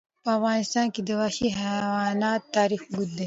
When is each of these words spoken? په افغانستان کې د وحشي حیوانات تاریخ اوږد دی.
په 0.23 0.29
افغانستان 0.37 0.87
کې 0.93 1.01
د 1.05 1.09
وحشي 1.19 1.47
حیوانات 1.59 2.41
تاریخ 2.55 2.81
اوږد 2.91 3.09
دی. 3.15 3.19